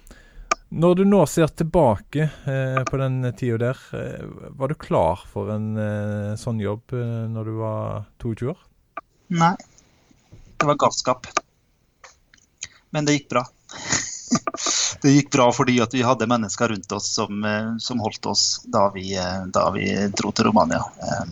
Når 0.71 0.95
du 0.95 1.03
nå 1.05 1.19
ser 1.27 1.51
tilbake 1.53 2.25
eh, 2.25 2.81
på 2.87 2.97
den 2.97 3.25
tida 3.37 3.59
der, 3.59 3.79
eh, 3.93 4.25
var 4.57 4.71
du 4.71 4.77
klar 4.79 5.21
for 5.27 5.51
en 5.51 5.75
eh, 5.75 6.33
sånn 6.39 6.63
jobb 6.63 6.95
eh, 6.95 7.25
når 7.29 7.49
du 7.49 7.53
var 7.59 8.05
22 8.23 8.49
år? 8.53 8.61
Nei, 9.35 9.53
det 10.31 10.69
var 10.69 10.79
galskap. 10.79 11.27
Men 12.95 13.05
det 13.05 13.19
gikk 13.19 13.29
bra. 13.35 13.43
Det 15.01 15.11
gikk 15.11 15.31
bra 15.31 15.51
fordi 15.53 15.79
vi 15.91 16.01
hadde 16.01 16.27
mennesker 16.27 16.67
rundt 16.67 16.91
oss 16.91 17.13
som, 17.15 17.43
eh, 17.45 17.77
som 17.77 17.99
holdt 17.99 18.25
oss 18.25 18.61
da 18.63 18.89
vi, 18.93 19.15
eh, 19.17 19.45
da 19.53 19.69
vi, 19.71 19.87
dro 20.17 20.31
til 20.31 20.45
Romania. 20.45 20.83
Eh, 21.01 21.25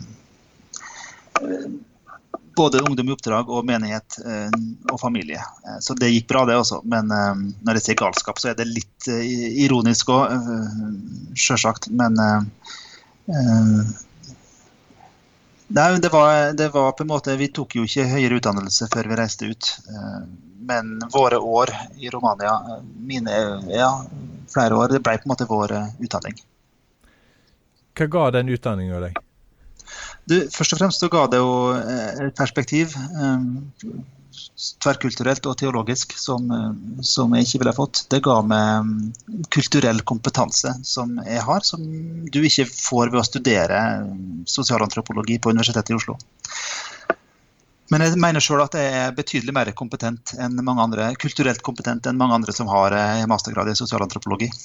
både 2.55 2.81
ungdom 2.81 3.09
i 3.09 3.13
oppdrag 3.15 3.49
og 3.49 3.63
menighet 3.63 4.17
og 4.91 4.97
familie. 4.99 5.39
Så 5.79 5.93
det 5.95 6.09
gikk 6.11 6.25
bra, 6.27 6.41
det 6.43 6.57
også. 6.59 6.81
Men 6.83 7.07
når 7.07 7.77
jeg 7.77 7.83
sier 7.85 7.97
galskap, 8.01 8.41
så 8.41 8.49
er 8.51 8.57
det 8.57 8.65
litt 8.67 9.07
ironisk 9.07 10.11
òg, 10.11 10.33
sjølsagt. 11.39 11.87
Men 11.95 12.19
Nei, 15.69 15.99
det 16.01 16.09
var, 16.09 16.53
det 16.57 16.69
var, 16.73 16.91
på 16.97 17.03
en 17.03 17.11
måte 17.11 17.35
Vi 17.37 17.51
tok 17.53 17.75
jo 17.77 17.83
ikke 17.85 18.07
høyere 18.09 18.39
utdannelse 18.39 18.87
før 18.89 19.09
vi 19.11 19.17
reiste 19.19 19.49
ut. 19.51 19.71
Eh, 19.85 20.21
men 20.69 20.95
våre 21.13 21.37
år 21.37 21.71
i 21.97 22.09
Romania, 22.09 22.55
mine 22.97 23.35
ja, 23.69 23.91
flere 24.49 24.77
år, 24.77 24.95
det 24.95 25.03
ble 25.05 25.17
på 25.17 25.29
en 25.29 25.33
måte 25.33 25.49
vår 25.49 25.75
eh, 25.77 25.91
utdanning. 26.01 26.41
Hva 27.99 28.07
ga 28.15 28.25
den 28.39 28.49
utdanninga 28.55 29.01
deg? 29.05 29.19
Du, 30.29 30.35
først 30.53 30.73
og 30.73 30.81
fremst 30.81 31.01
så 31.01 31.09
ga 31.13 31.27
det 31.29 31.41
jo 31.41 31.53
eh, 31.77 32.25
et 32.27 32.37
perspektiv 32.37 32.97
tverrkulturelt 34.83 35.47
og 35.49 35.57
teologisk 35.59 36.15
som, 36.19 36.47
som, 37.05 37.33
jeg 37.35 37.47
ikke 37.47 37.63
ville 37.63 37.75
fått. 37.77 38.03
Det 38.11 38.21
ga 38.25 38.39
meg 38.45 38.87
mm, 38.87 39.45
kulturell 39.53 40.03
kompetanse 40.07 40.73
som 40.87 41.17
jeg 41.25 41.43
har, 41.45 41.65
som 41.67 41.83
du 42.29 42.39
ikke 42.41 42.67
får 42.69 43.13
ved 43.13 43.21
å 43.21 43.27
studere 43.27 43.81
mm, 44.05 44.45
sosialantropologi 44.49 45.39
på 45.41 45.53
Universitetet 45.55 45.93
i 45.93 45.99
Oslo. 45.99 46.17
Men 47.89 48.03
jeg 48.05 48.19
mener 48.21 48.43
sjøl 48.43 48.61
at 48.61 48.75
jeg 48.77 48.89
er 48.93 49.15
betydelig 49.17 49.53
mer 49.55 49.71
kompetent 49.77 50.35
enn 50.37 50.59
mange 50.61 50.83
andre, 50.83 51.07
kulturelt 51.21 51.63
kompetent 51.65 52.05
enn 52.05 52.19
mange 52.19 52.37
andre 52.37 52.53
som 52.53 52.69
har 52.69 52.93
eh, 52.93 53.25
mastergrad 53.29 53.71
i 53.71 53.77
sosialantropologi. 53.77 54.51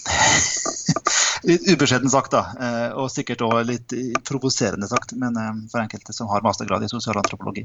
ubeskjeden 1.73 2.13
sagt, 2.13 2.35
da, 2.35 2.43
eh, 2.61 2.91
og 3.01 3.09
sikkert 3.13 3.45
òg 3.47 3.63
litt 3.69 3.95
provoserende 4.29 4.89
sagt, 4.91 5.17
men 5.21 5.41
eh, 5.41 5.55
for 5.73 5.81
enkelte 5.81 6.17
som 6.17 6.29
har 6.33 6.45
mastergrad 6.45 6.85
i 6.85 6.93
sosialantropologi. 6.93 7.65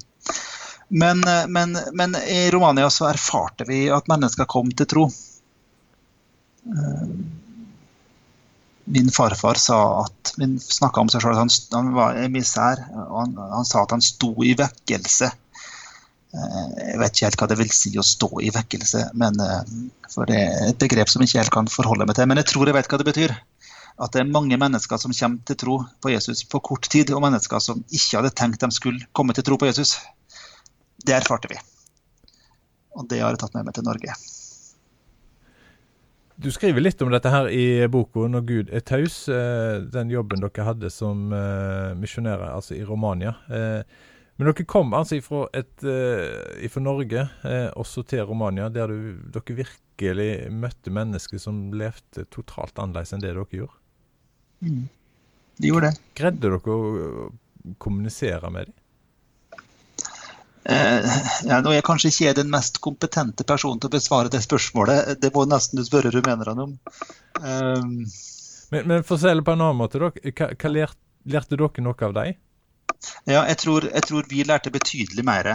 Men, 0.90 1.24
eh, 1.24 1.48
men, 1.48 1.78
men, 1.94 2.16
i 2.16 2.52
Romania 2.52 2.90
så 2.90 3.10
erfarte 3.10 3.66
vi 3.68 3.88
at 3.94 4.10
mennesker 4.10 4.50
kom 4.50 4.72
til 4.74 4.90
tro. 4.90 5.06
Eh, 6.66 7.04
min 8.90 9.12
farfar 9.14 9.62
sa 9.62 9.78
at, 10.02 10.34
min 10.42 10.58
snakka 10.60 11.04
om 11.04 11.12
seg 11.14 11.22
sjøl 11.22 11.38
han, 11.38 11.54
han, 11.76 11.94
var 11.94 12.18
emissær. 12.18 12.82
og 13.06 13.20
han, 13.22 13.38
han, 13.54 13.70
sa 13.70 13.86
at 13.86 13.94
han 13.94 14.02
sto 14.02 14.34
i 14.42 14.56
vekkelse. 14.58 15.30
Eh, 15.30 16.68
jeg 16.88 16.98
vet 17.04 17.14
ikke 17.14 17.30
helt 17.30 17.44
hva 17.44 17.52
det 17.54 17.62
vil 17.62 17.72
si 17.74 17.94
å 17.94 18.10
stå 18.10 18.32
i 18.42 18.50
vekkelse, 18.58 19.12
men, 19.22 19.38
for 20.10 20.30
det 20.30 20.42
er 20.42 20.72
et 20.72 20.82
begrep 20.82 21.14
som 21.14 21.22
jeg 21.22 21.30
ikke 21.30 21.44
helt 21.44 21.58
kan 21.60 21.70
forholde 21.70 22.10
meg 22.10 22.18
til. 22.18 22.30
Men 22.34 22.42
jeg 22.42 22.50
tror 22.50 22.66
jeg 22.66 22.82
vet 22.82 22.90
hva 22.90 23.02
det 23.02 23.12
betyr. 23.14 23.38
At 24.00 24.16
det 24.16 24.24
er 24.24 24.32
mange 24.32 24.58
mennesker 24.58 24.98
som 24.98 25.14
kommer 25.14 25.46
til 25.46 25.58
tro 25.60 25.82
på 26.02 26.16
Jesus 26.16 26.46
på 26.50 26.62
kort 26.66 26.88
tid, 26.90 27.12
og 27.14 27.22
mennesker 27.22 27.62
som 27.62 27.84
ikke 27.92 28.24
hadde 28.24 28.38
tenkt 28.42 28.64
de 28.64 28.72
skulle 28.74 29.06
komme 29.14 29.38
til 29.38 29.46
tro 29.46 29.60
på 29.60 29.70
Jesus. 29.70 30.00
Det 31.06 31.16
erfarte 31.16 31.52
vi. 31.52 31.60
Og 32.98 33.08
det 33.10 33.22
har 33.24 33.34
jeg 33.34 33.42
tatt 33.44 33.56
med 33.56 33.68
meg 33.68 33.76
til 33.78 33.88
Norge. 33.88 34.16
Du 36.40 36.48
skriver 36.56 36.80
litt 36.80 37.02
om 37.04 37.10
dette 37.12 37.32
her 37.32 37.50
i 37.52 37.88
boka 37.92 38.24
'Når 38.24 38.46
Gud 38.48 38.70
er 38.72 38.80
taus', 38.80 39.28
eh, 39.28 39.82
den 39.84 40.10
jobben 40.10 40.40
dere 40.40 40.64
hadde 40.64 40.90
som 40.90 41.34
uh, 41.34 41.92
misjonærer 42.00 42.56
altså 42.56 42.78
i 42.78 42.86
Romania. 42.88 43.36
Eh, 43.52 43.84
men 44.40 44.48
dere 44.48 44.64
kom 44.64 44.94
altså 44.94 45.18
ifra, 45.20 45.50
et, 45.54 45.84
ifra 46.64 46.80
Norge 46.80 47.28
også 47.76 48.06
til 48.08 48.24
Romania, 48.24 48.70
der 48.70 48.88
du, 48.88 49.18
dere 49.36 49.56
virkelig 49.58 50.48
møtte 50.50 50.90
mennesker 50.90 51.38
som 51.38 51.74
levde 51.74 52.24
totalt 52.32 52.80
annerledes 52.80 53.12
enn 53.12 53.20
det 53.20 53.34
dere 53.36 53.44
gjorde? 53.52 53.76
Mm. 54.64 54.88
De 55.60 55.68
gjorde 55.68 55.92
det. 55.92 56.00
Greide 56.16 56.40
dere 56.40 56.62
å 56.64 57.32
kommunisere 57.84 58.48
med 58.50 58.72
dem? 58.72 58.79
Eh, 60.64 61.06
ja, 61.48 61.60
nå 61.64 61.72
er 61.72 61.80
jeg 61.80 61.88
kanskje 61.88 62.12
ikke 62.12 62.34
den 62.42 62.52
mest 62.52 62.82
kompetente 62.84 63.46
personen 63.48 63.80
til 63.80 63.90
å 63.90 63.96
besvare 63.96 64.32
det 64.34 64.42
spørsmålet. 64.44 65.16
Det 65.22 65.32
må 65.36 65.46
nesten 65.48 65.80
du 65.80 65.86
spørre 65.88 66.12
rumenerne 66.14 66.68
om. 66.68 66.76
Um, 67.40 67.96
men, 68.74 68.86
men 68.92 69.08
for 69.08 69.16
å 69.16 69.22
si 69.22 69.32
det 69.32 69.46
på 69.48 69.56
en 69.56 69.66
annen 69.66 69.80
måte, 69.80 70.02
hva, 70.02 70.12
hva 70.12 70.72
lærte, 70.74 71.00
lærte 71.30 71.56
dere 71.56 71.86
noe 71.86 72.08
av 72.10 72.16
dem? 72.20 72.38
Ja, 73.30 73.44
jeg 73.48 73.58
tror, 73.62 73.88
jeg 73.88 74.06
tror, 74.08 74.30
vi 74.30 74.46
lærte 74.48 74.74
betydelig 74.74 75.24
mer 75.26 75.52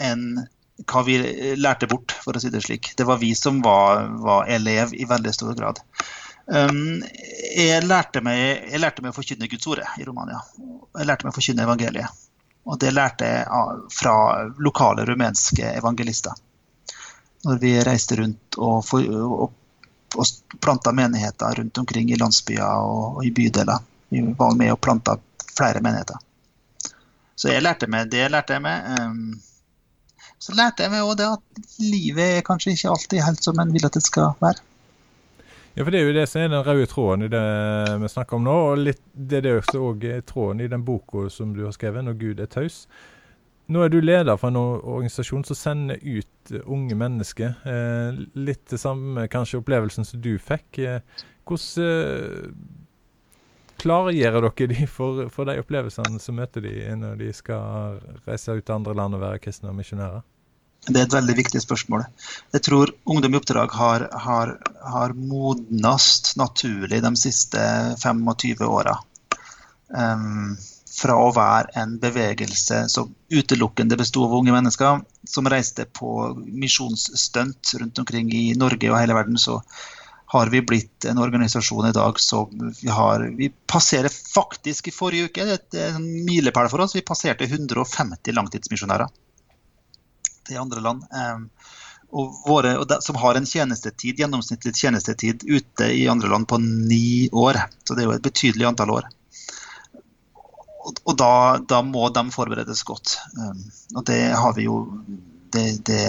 enn 0.00 0.42
hva 0.88 1.02
vi 1.04 1.18
lærte 1.60 1.88
bort, 1.88 2.14
for 2.24 2.36
å 2.36 2.40
si 2.40 2.50
det 2.52 2.62
slik. 2.64 2.92
Det 2.96 3.04
var 3.08 3.20
vi 3.20 3.34
som 3.36 3.60
var, 3.64 4.06
var 4.24 4.48
elev 4.48 4.94
i 4.96 5.08
veldig 5.08 5.32
stor 5.36 5.56
grad. 5.56 5.80
Um, 6.50 7.00
jeg, 7.54 7.84
lærte 7.86 8.22
meg, 8.24 8.70
jeg 8.72 8.80
lærte 8.82 9.04
meg 9.04 9.12
å 9.12 9.18
forkynne 9.18 9.48
Guds 9.50 9.68
ord 9.70 9.82
i 10.00 10.06
Romania. 10.06 10.40
Jeg 10.98 11.08
lærte 11.08 11.26
meg 11.26 11.34
å 11.34 11.36
forkynne 11.36 11.66
evangeliet. 11.68 12.26
Og 12.70 12.78
det 12.78 12.92
lærte 12.94 13.26
jeg 13.26 13.46
fra 13.90 14.14
lokale 14.62 15.04
rumenske 15.08 15.72
evangelister. 15.80 16.36
Når 17.44 17.58
vi 17.58 17.72
reiste 17.82 18.18
rundt 18.20 18.58
og, 18.60 18.84
for, 18.86 19.06
og, 19.26 19.52
og 20.14 20.60
planta 20.62 20.92
menigheter 20.94 21.58
rundt 21.58 21.78
omkring 21.82 22.12
i 22.12 22.18
landsbyer 22.20 22.62
og, 22.62 23.16
og, 23.16 23.24
i 23.26 23.32
bydeler. 23.34 23.82
Vi 24.10 24.22
var 24.38 24.54
med 24.58 24.74
og 24.74 24.80
planta 24.80 25.16
flere 25.56 25.82
menigheter. 25.82 26.20
Så 27.34 27.50
jeg 27.50 27.64
lærte 27.64 27.88
meg 27.90 28.10
det. 28.12 28.28
lærte 28.30 28.58
jeg 28.58 28.62
meg. 28.62 28.86
Um, 29.00 29.40
så 30.40 30.54
lærte 30.56 30.84
jeg 30.84 30.92
meg 30.92 31.04
òg 31.04 31.16
det 31.18 31.28
at 31.30 31.70
livet 31.82 32.36
er 32.38 32.46
kanskje 32.46 32.76
ikke 32.76 32.92
alltid 32.94 33.24
helt 33.24 33.44
som 33.44 33.58
en 33.60 33.72
vil 33.74 33.86
at 33.88 33.96
det 33.96 34.04
skal 34.04 34.36
være. 34.40 34.62
Ja, 35.80 35.84
for 35.84 35.94
Det 35.94 36.00
er 36.02 36.10
jo 36.10 36.12
det 36.12 36.26
som 36.28 36.42
er 36.42 36.50
den 36.52 36.60
røde 36.60 36.86
tråden 36.90 37.22
i 37.24 37.28
det 37.32 37.40
vi 38.02 38.08
snakker 38.12 38.36
om 38.36 38.42
nå. 38.44 38.52
og 38.52 38.82
litt, 38.84 39.00
Det 39.16 39.38
er 39.48 39.62
òg 39.80 40.02
tråden 40.28 40.60
i 40.60 40.68
den 40.68 40.84
boka 40.84 41.30
som 41.30 41.54
du 41.54 41.64
har 41.64 41.72
skrevet, 41.72 42.04
'Når 42.04 42.18
Gud 42.18 42.40
er 42.40 42.46
taus'. 42.46 42.86
Nå 43.66 43.84
er 43.84 43.88
du 43.88 44.00
leder 44.00 44.36
for 44.36 44.48
en 44.48 44.56
organisasjon 44.56 45.42
som 45.44 45.56
sender 45.56 45.96
ut 46.04 46.52
unge 46.66 46.94
mennesker. 46.94 47.54
Eh, 47.64 48.12
litt 48.34 48.66
det 48.68 48.78
samme 48.78 49.26
kanskje 49.26 49.62
opplevelsen 49.62 50.04
som 50.04 50.20
du 50.20 50.36
fikk. 50.36 50.78
Eh, 50.78 51.00
hvordan 51.46 51.84
eh, 51.86 52.52
klargjør 53.78 54.50
dere 54.50 54.66
de 54.66 54.86
for, 54.86 55.28
for 55.30 55.44
de 55.44 55.58
opplevelsene 55.58 56.20
som 56.20 56.36
møter 56.36 56.60
de 56.60 56.94
når 56.94 57.16
de 57.16 57.32
skal 57.32 58.00
reise 58.26 58.52
ut 58.52 58.66
til 58.66 58.74
andre 58.74 58.94
land 58.94 59.14
og 59.14 59.20
være 59.20 59.38
kristne 59.38 59.70
og 59.70 59.76
misjonærer? 59.76 60.20
Det 60.88 60.96
er 60.96 61.04
et 61.04 61.14
veldig 61.14 61.36
viktig 61.36 61.60
spørsmål. 61.60 62.06
Jeg 62.54 62.64
tror 62.64 62.92
Ungdom 63.04 63.34
i 63.34 63.38
oppdrag 63.40 63.74
har, 63.76 64.06
har, 64.24 64.54
har 64.80 65.12
modnast 65.12 66.32
naturlig 66.40 67.02
de 67.04 67.12
siste 67.20 67.60
25 68.00 68.64
åra. 68.64 68.96
Um, 69.92 70.56
fra 70.90 71.16
å 71.20 71.30
være 71.34 71.74
en 71.80 71.94
bevegelse 72.02 72.82
som 72.92 73.12
utelukkende 73.30 73.98
besto 74.00 74.24
av 74.26 74.34
unge 74.40 74.54
mennesker, 74.54 75.04
som 75.28 75.48
reiste 75.52 75.86
på 75.86 76.32
misjonsstunt 76.48 77.74
rundt 77.80 78.02
omkring 78.02 78.32
i 78.34 78.50
Norge 78.58 78.90
og 78.90 78.98
hele 78.98 79.16
verden, 79.16 79.38
så 79.38 79.60
har 80.30 80.50
vi 80.50 80.62
blitt 80.62 81.06
en 81.10 81.18
organisasjon 81.18 81.88
i 81.88 81.94
dag 81.94 82.18
som 82.22 82.52
vi 82.80 82.90
har 82.94 83.24
Vi 83.36 83.48
passerer 83.66 84.08
faktisk 84.08 84.88
i 84.88 84.94
forrige 84.94 85.30
uke, 85.30 85.46
det 85.72 85.80
er 85.80 85.96
en 85.98 86.06
milepæl 86.26 86.70
for 86.70 86.84
oss, 86.84 86.94
vi 86.94 87.06
passerte 87.06 87.48
150 87.50 88.36
langtidsmisjonærer 88.36 89.10
til 90.48 90.60
andre 90.60 90.82
land. 90.84 91.06
Og 92.10 92.34
våre, 92.46 92.74
og 92.80 92.88
de, 92.90 92.98
som 93.04 93.18
har 93.22 93.38
en 93.38 93.46
tjenestetid, 93.46 94.18
gjennomsnittlig 94.18 94.72
tjenestetid 94.74 95.44
ute 95.46 95.86
i 95.94 96.08
andre 96.10 96.30
land 96.32 96.48
på 96.50 96.58
ni 96.58 97.28
år. 97.30 97.60
Så 97.84 97.94
det 97.94 98.02
er 98.02 98.10
jo 98.10 98.16
et 98.16 98.26
betydelig 98.26 98.66
antall 98.66 98.96
år. 98.96 99.08
Og, 100.80 100.96
og 101.04 101.16
da, 101.20 101.32
da, 101.70 101.82
må 101.86 102.08
de 102.10 102.24
forberedes 102.34 102.82
godt. 102.88 103.18
Og 103.94 104.04
det 104.08 104.22
har 104.34 104.56
vi 104.56 104.66
jo 104.66 104.82
det, 105.54 105.84
det, 105.86 106.04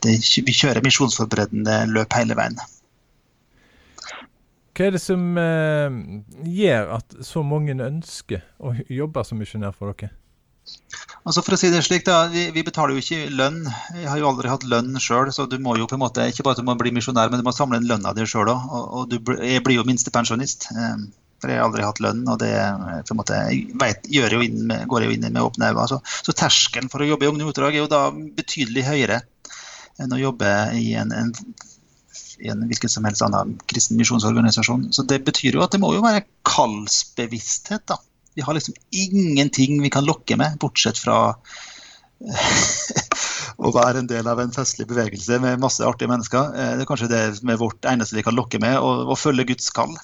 det, 0.00 0.16
Vi 0.46 0.54
kjører 0.56 0.84
misjonsforberedende 0.84 1.82
løp 1.92 2.16
hele 2.16 2.36
veien. 2.38 2.56
Hva 4.70 4.86
er 4.86 4.94
det 4.94 5.02
som 5.02 5.36
eh, 5.36 5.96
gjør 6.48 6.94
at 6.96 7.18
så 7.26 7.42
mange 7.44 7.74
ønsker 7.74 8.46
å 8.62 8.72
jobbe 8.88 9.24
som 9.28 9.40
misjonær 9.42 9.74
for 9.76 9.92
dere? 9.92 10.14
Altså 11.20 11.42
for 11.44 11.52
å 11.52 11.58
si 11.60 11.68
det 11.68 11.82
slik 11.84 12.06
da, 12.06 12.22
vi, 12.32 12.46
vi, 12.54 12.62
betaler 12.64 12.96
jo 12.96 13.02
ikke 13.02 13.28
lønn. 13.36 13.64
Jeg 13.92 14.08
har 14.08 14.20
jo 14.22 14.28
aldri 14.30 14.48
hatt 14.48 14.64
lønn 14.64 14.96
sjøl, 15.02 15.28
så 15.36 15.44
du 15.50 15.58
må 15.60 15.76
jo 15.76 15.88
på 15.88 15.98
en 15.98 16.04
måte, 16.04 16.24
ikke 16.32 16.46
bare 16.46 16.56
at 16.56 16.62
du 16.62 16.68
må 16.68 16.76
bli 16.80 16.94
misjonær, 16.96 17.28
men 17.32 17.42
du 17.42 17.46
må 17.46 17.52
samle 17.52 17.80
inn 17.80 17.88
lønna 17.90 18.14
di 18.16 18.24
sjøl 18.28 18.48
òg. 18.48 18.70
Og, 18.80 19.02
du, 19.10 19.18
jeg 19.44 19.60
blir 19.66 19.76
jo 19.76 19.84
minstepensjonist. 19.88 20.70
Eh, 20.72 21.02
for 21.40 21.52
jeg 21.52 21.60
har 21.60 21.68
aldri 21.68 21.84
hatt 21.84 22.00
lønn, 22.04 22.24
og 22.28 22.40
det 22.40 22.52
på 23.08 23.14
en 23.14 23.20
måte, 23.20 23.36
jeg 23.48 23.68
vet, 23.80 24.08
inn 24.12 24.64
med, 24.68 24.84
går 24.88 25.06
jo 25.06 25.12
inn 25.14 25.24
med 25.28 25.40
åpne 25.40 25.70
øyne. 25.72 25.86
Så, 25.88 26.00
så 26.24 26.36
terskelen 26.36 26.92
for 26.92 27.04
å 27.04 27.08
jobbe 27.08 27.28
i 27.28 27.30
Ungdom 27.32 27.52
Utdrag 27.52 27.76
er 27.76 27.84
jo 27.84 27.92
da 27.92 28.02
betydelig 28.12 28.84
høyere 28.88 29.22
enn 30.00 30.12
å 30.16 30.20
jobbe 30.20 30.50
i 30.76 30.92
en, 31.00 31.12
en, 31.16 31.32
i 32.44 32.52
en 32.52 32.68
hvilken 32.68 32.92
som 32.92 33.08
helst 33.08 33.24
annen 33.24 33.56
kristen 33.72 34.00
misjonsorganisasjon. 34.00 34.90
Så 34.96 35.04
det 35.08 35.22
betyr 35.24 35.56
jo 35.56 35.64
at 35.64 35.72
det 35.72 35.80
må 35.80 35.94
jo 35.96 36.04
være 36.04 36.26
kallsbevissthet, 36.48 37.88
da 37.88 38.00
vi 38.34 38.42
har 38.42 38.54
liksom 38.54 38.74
ingenting 38.90 39.82
vi 39.82 39.90
kan 39.90 40.04
lokke 40.04 40.36
med, 40.36 40.58
bortsett 40.60 40.98
fra 40.98 41.34
å 43.60 43.72
være 43.72 44.02
en 44.02 44.08
del 44.10 44.28
av 44.28 44.40
en 44.42 44.52
festlig 44.54 44.86
bevegelse 44.90 45.40
med 45.42 45.60
masse 45.62 45.84
artige 45.86 46.10
mennesker. 46.10 46.54
Eh, 46.54 46.72
det 46.76 46.84
er 46.84 46.90
kanskje 46.90 47.10
det 47.10 47.24
med 47.46 47.60
vårt 47.60 47.84
eneste 47.88 48.18
vi 48.18 48.24
kan 48.26 48.36
lokke 48.36 48.60
med, 48.62 48.78
å 48.80 49.16
følge 49.18 49.48
Guds 49.52 49.70
kall. 49.74 49.96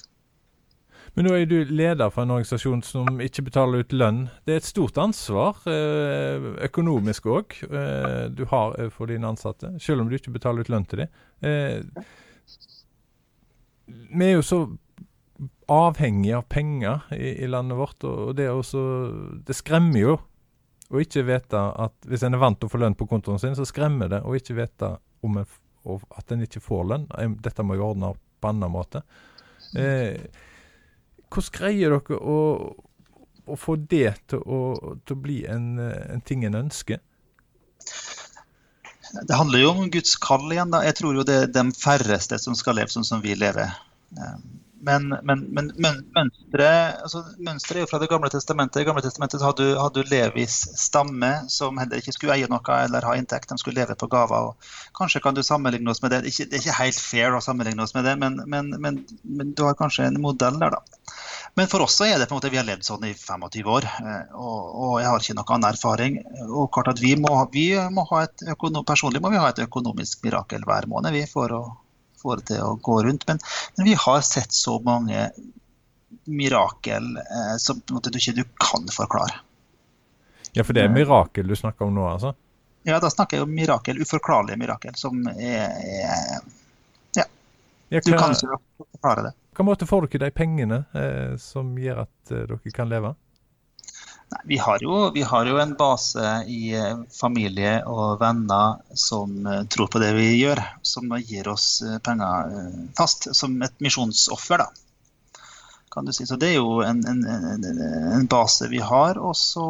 Men 1.17 1.25
nå 1.25 1.33
er 1.33 1.47
du 1.49 1.57
leder 1.65 2.11
for 2.13 2.27
en 2.27 2.35
organisasjon 2.35 2.83
som 2.85 3.21
ikke 3.23 3.47
betaler 3.47 3.81
ut 3.81 3.93
lønn. 3.95 4.27
Det 4.45 4.53
er 4.53 4.59
et 4.61 4.67
stort 4.69 4.99
ansvar, 5.01 5.63
eh, 5.65 6.51
økonomisk 6.67 7.25
òg, 7.33 7.57
eh, 7.65 8.27
du 8.29 8.45
har 8.51 8.77
for 8.93 9.09
dine 9.09 9.31
ansatte, 9.31 9.73
selv 9.81 10.03
om 10.03 10.09
du 10.09 10.17
ikke 10.17 10.35
betaler 10.35 10.61
ut 10.61 10.69
lønn 10.73 10.85
til 10.85 11.05
dem. 11.05 11.09
Vi 13.87 14.25
er 14.25 14.35
jo 14.35 14.45
så 14.45 14.59
avhengig 15.67 16.33
av 16.37 16.47
penger 16.51 17.05
i, 17.11 17.43
i 17.43 17.47
landet 17.47 17.77
vårt. 17.77 18.03
og 18.07 18.35
det, 18.37 18.49
også, 18.51 18.81
det 19.47 19.55
skremmer 19.57 19.99
jo 19.99 20.17
å 20.87 21.01
ikke 21.03 21.25
vite 21.27 21.59
at 21.59 22.07
hvis 22.07 22.23
en 22.23 22.37
er 22.37 22.41
vant 22.41 22.59
til 22.59 22.69
å 22.69 22.71
få 22.71 22.79
lønn 22.79 22.95
på 22.95 23.07
kontoen 23.09 23.41
sin, 23.41 23.55
så 23.57 23.67
skremmer 23.67 24.11
det 24.11 24.21
å 24.23 24.35
ikke 24.37 24.55
vite 24.55 24.93
en, 25.27 25.39
at 26.15 26.31
en 26.31 26.43
ikke 26.45 26.63
får 26.63 26.85
lønn. 26.91 27.07
Dette 27.43 27.65
må 27.67 27.75
jo 27.75 27.89
ordne 27.91 28.13
opp 28.13 28.21
på 28.39 28.51
annen 28.51 28.71
måte. 28.71 29.03
Eh, 29.75 30.15
hvordan 31.27 31.55
greier 31.57 31.97
dere 31.97 32.19
å, 32.21 32.37
å 33.47 33.57
få 33.59 33.75
det 33.75 34.13
til 34.31 34.43
å, 34.43 34.61
til 35.03 35.17
å 35.17 35.21
bli 35.25 35.41
en, 35.49 35.73
en, 35.81 36.23
ting 36.23 36.45
en 36.47 36.61
ønsker? 36.61 37.01
Det 39.17 39.35
handler 39.35 39.63
jo 39.63 39.73
om 39.73 39.91
Guds 39.91 40.15
kall 40.23 40.47
igjen. 40.51 40.71
da. 40.71 40.83
Jeg 40.87 40.99
tror 40.99 41.19
jo 41.19 41.27
det 41.27 41.35
er 41.41 41.51
de 41.51 41.65
færreste 41.75 42.39
som 42.43 42.55
skal 42.59 42.79
leve 42.79 42.91
sånn 42.93 43.07
som 43.07 43.23
vi 43.23 43.35
lever. 43.39 43.75
Men, 44.79 45.09
men, 45.23 45.39
men, 45.53 45.71
men 45.81 46.01
mønsteret 46.13 47.01
altså, 47.01 47.23
er 47.73 47.79
jo 47.81 47.87
fra 47.89 47.99
Det 48.01 48.09
gamle 48.11 48.29
testamentet. 48.29 48.81
I 48.81 48.87
Gamle 48.87 49.01
testamentet 49.01 49.41
hadde 49.41 49.71
hadde 49.79 50.03
Levis 50.11 50.57
stamme, 50.77 51.31
som 51.49 51.79
heller 51.81 52.01
ikke 52.01 52.13
skulle 52.13 52.35
eie 52.37 52.49
noe 52.51 52.77
eller 52.83 53.07
ha 53.07 53.15
inntekt. 53.17 53.49
De 53.49 53.57
skulle 53.61 53.79
leve 53.81 53.97
på 53.97 54.09
gaver. 54.11 54.51
og 54.51 54.97
Kanskje 54.97 55.21
kan 55.23 55.37
du 55.37 55.41
sammenligne 55.43 55.91
oss 55.91 56.03
med 56.03 56.13
det. 56.13 56.21
Det 56.27 56.45
er 56.45 56.61
ikke 56.61 56.77
helt 56.81 57.01
fair 57.01 57.37
å 57.37 57.41
sammenligne 57.43 57.83
oss 57.83 57.95
med 57.97 58.05
det, 58.05 58.17
men, 58.21 59.01
du 59.57 59.63
har 59.65 59.77
kanskje 59.79 60.11
en 60.11 60.21
modell 60.21 60.59
der, 60.61 60.77
da. 60.77 61.17
Men 61.57 61.69
for 61.71 61.81
oss 61.81 61.95
så 61.97 62.05
er 62.05 62.19
det 62.19 62.27
på 62.29 62.35
en 62.35 62.37
måte, 62.37 62.51
vi 62.53 62.59
har 62.59 62.67
levd 62.67 62.85
sånn 62.85 63.05
i 63.07 63.15
25 63.17 63.71
år, 63.73 63.87
eh, 63.87 64.35
og, 64.37 64.59
og 64.77 64.91
jeg 65.01 65.09
har 65.09 65.23
ikke 65.23 65.37
noen 65.39 65.53
annen 65.55 65.71
erfaring. 65.71 66.19
og 66.51 66.69
klart 66.73 66.91
at 66.93 67.01
vi 67.01 67.15
må, 67.17 67.33
vi 67.53 67.71
må 67.93 68.05
ha 68.11 68.23
et 68.27 68.45
Personlig 68.87 69.21
må 69.23 69.31
vi 69.33 69.41
ha 69.41 69.49
et 69.49 69.63
økonomisk 69.63 70.21
mirakel 70.25 70.63
hver 70.67 70.85
måned 70.91 71.15
vi 71.15 71.23
for 71.29 71.53
å 71.55 71.61
få 72.21 72.35
det 72.39 72.49
til 72.51 72.63
å 72.63 72.75
gå 72.81 73.01
rundt. 73.05 73.27
Men, 73.27 73.39
men 73.77 73.89
vi 73.89 73.95
har 73.99 74.23
sett 74.25 74.53
så 74.53 74.79
mange 74.83 75.29
mirakel 76.27 77.17
eh, 77.17 77.55
som 77.61 77.81
måte, 77.91 78.11
du 78.11 78.19
ikke 78.19 78.35
du 78.39 78.43
kan 78.59 78.87
forklare. 78.91 79.39
Ja, 80.53 80.63
for 80.63 80.73
det 80.73 80.87
er 80.87 80.93
mirakel 80.93 81.47
du 81.47 81.55
snakker 81.55 81.87
om 81.87 81.95
nå, 81.95 82.07
altså? 82.09 82.33
Ja, 82.87 82.99
da 83.03 83.09
snakker 83.11 83.37
jeg 83.37 83.43
om 83.43 83.51
mirakel, 83.51 83.99
uforklarlige 84.01 84.59
mirakel, 84.59 84.95
som 84.95 85.25
er, 85.27 85.73
er 85.75 86.39
Ja. 87.17 87.25
ja 87.89 88.01
du 88.03 88.13
kan 88.15 88.35
ikke 88.35 88.59
forklare 88.77 89.27
det. 89.27 89.33
Hva 89.57 89.65
måte 89.65 89.87
får 89.89 90.07
dere 90.07 90.27
de 90.27 90.35
pengene 90.37 90.83
eh, 90.95 91.33
som 91.41 91.73
gjør 91.81 92.05
at 92.05 92.31
eh, 92.31 92.45
dere 92.47 92.73
kan 92.75 92.89
leve? 92.91 93.15
Nei, 94.29 94.41
vi, 94.43 94.57
har 94.57 94.77
jo, 94.81 95.11
vi, 95.13 95.21
har 95.21 95.45
jo, 95.45 95.57
en 95.57 95.75
base 95.79 96.43
i 96.51 96.73
eh, 96.75 96.97
familie 97.15 97.77
og 97.87 98.19
venner 98.19 98.81
som 98.91 99.45
eh, 99.47 99.61
tror 99.71 99.87
på 99.91 100.01
det 100.03 100.09
vi 100.17 100.33
gjør. 100.35 100.59
Som 100.83 101.13
gir 101.21 101.47
oss 101.47 101.67
eh, 101.85 101.99
penger 102.03 102.51
fast, 102.97 103.29
som 103.35 103.55
et 103.63 103.77
misjonsoffer, 103.83 104.65
da. 104.65 105.45
Kan 105.93 106.05
du 106.05 106.11
si. 106.11 106.27
Så 106.27 106.35
det 106.35 106.51
er 106.51 106.59
jo 106.59 106.81
en, 106.83 106.99
en, 107.07 107.23
en, 107.23 108.27
base 108.27 108.67
vi 108.67 108.83
har. 108.83 109.15
Og 109.17 109.31
så 109.39 109.63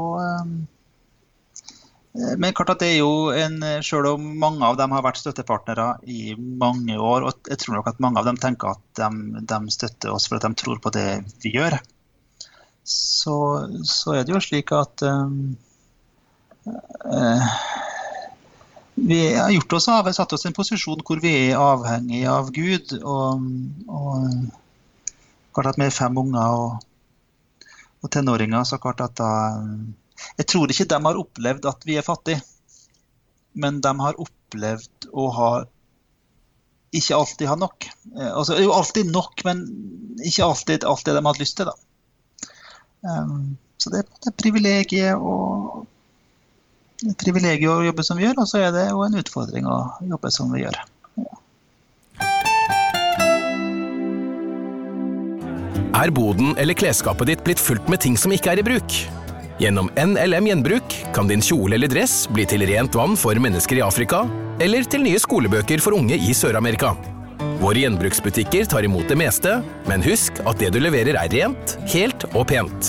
men 2.17 2.55
klart 2.57 2.71
at 2.73 2.81
det 2.81 2.87
er 2.95 3.03
jo 3.03 3.29
en, 3.29 3.59
Selv 3.85 4.15
om 4.15 4.23
mange 4.41 4.65
av 4.65 4.79
dem 4.79 4.95
har 4.95 5.03
vært 5.05 5.19
støttepartnere 5.21 5.99
i 6.09 6.33
mange 6.33 6.97
år, 6.97 7.27
og 7.29 7.51
jeg 7.51 7.61
tror 7.61 7.77
nok 7.77 7.91
at 7.91 8.01
mange 8.01 8.17
av 8.17 8.25
dem 8.25 8.41
tenker 8.41 8.73
at 8.73 8.81
de, 8.97 9.43
de 9.45 9.75
støtter 9.75 10.15
oss 10.15 10.25
fordi 10.25 10.49
de 10.49 10.59
tror 10.63 10.81
på 10.81 10.95
det 10.97 11.05
vi 11.45 11.53
gjør, 11.53 11.77
så, 12.87 13.37
så, 13.83 14.13
er 14.15 14.23
det 14.23 14.31
jo 14.31 14.39
slik 14.43 14.71
at 14.75 15.03
um, 15.03 15.57
uh, 17.03 17.57
vi 18.95 19.19
har 19.35 19.51
gjort 19.51 19.77
oss 19.77 19.87
av, 19.91 20.07
satt 20.15 20.33
oss 20.33 20.45
i 20.45 20.49
en 20.49 20.55
posisjon 20.57 21.03
hvor 21.05 21.19
vi 21.21 21.33
er 21.49 21.59
avhengig 21.61 22.23
av 22.31 22.49
Gud. 22.55 22.95
Og, 22.97 23.43
og 23.91 25.51
klart 25.53 25.73
at 25.73 25.81
med 25.81 25.93
fem 25.93 26.17
unger 26.17 26.55
og, 26.63 27.67
og 28.01 28.11
tenåringer, 28.13 28.63
så 28.65 28.79
klart 28.81 29.03
at 29.05 29.17
da 29.19 29.31
Jeg 30.39 30.47
tror 30.49 30.71
ikke 30.71 30.87
de 30.89 30.97
har 31.05 31.19
opplevd 31.19 31.67
at 31.69 31.83
vi 31.85 31.97
er 31.99 32.05
fattige, 32.05 32.41
men 33.53 33.81
de 33.85 33.91
har 33.99 34.17
opplevd 34.17 35.11
å 35.13 35.27
ha 35.35 35.51
ikke 36.97 37.19
alltid 37.19 37.51
ha 37.51 37.55
nok. 37.59 37.85
Eh, 38.15 38.31
altså, 38.31 38.57
jo 38.63 38.71
alltid 38.73 39.11
nok, 39.11 39.43
men 39.45 39.61
ikke 40.23 40.45
alltid 40.47 40.87
alt 40.87 41.05
det 41.05 41.13
de 41.17 41.25
har 41.25 41.41
lyst 41.41 41.59
til. 41.59 41.69
da. 41.69 41.75
Um, 43.05 43.57
så 43.77 43.91
det 43.93 44.01
er 44.01 44.29
et 44.31 44.37
privilegium 44.39 45.21
å, 45.21 45.35
jobbe 47.85 48.03
som 48.03 48.17
vi 48.17 48.25
gjør, 48.25 48.39
og 48.41 48.47
så 48.49 48.63
er 48.65 48.71
det 48.73 48.87
jo 48.89 49.03
en 49.05 49.19
utfordring 49.19 49.67
å 49.69 49.81
jobbe 50.01 50.31
som 50.33 50.49
vi 50.53 50.63
gjør. 50.63 50.79
Er 55.97 56.11
boden 56.13 56.53
eller 56.61 56.77
klesskapet 56.77 57.29
ditt 57.29 57.45
blitt 57.45 57.61
fullt 57.61 57.87
med 57.89 58.01
ting 58.03 58.17
som 58.19 58.33
ikke 58.33 58.53
er 58.53 58.61
i 58.61 58.65
bruk? 58.65 58.97
Gjennom 59.57 59.89
NLM 59.97 60.51
Gjenbruk 60.51 60.97
kan 61.15 61.29
din 61.29 61.41
kjole 61.41 61.77
eller 61.79 61.89
dress 61.89 62.27
bli 62.29 62.45
til 62.49 62.65
rent 62.69 62.97
vann 62.97 63.17
for 63.17 63.37
mennesker 63.41 63.79
i 63.79 63.85
Afrika, 63.85 64.25
eller 64.61 64.85
til 64.85 65.05
nye 65.05 65.21
skolebøker 65.21 65.81
for 65.81 65.97
unge 65.97 66.17
i 66.17 66.33
Sør-Amerika. 66.37 66.93
Våre 67.61 67.79
gjenbruksbutikker 67.83 68.63
tar 68.69 68.83
imot 68.87 69.07
det 69.09 69.17
meste, 69.19 69.51
men 69.87 70.03
husk 70.05 70.33
at 70.45 70.59
det 70.61 70.69
du 70.75 70.79
leverer 70.83 71.15
er 71.19 71.29
rent, 71.33 71.67
helt 71.93 72.21
og 72.33 72.43
pent. 72.51 72.81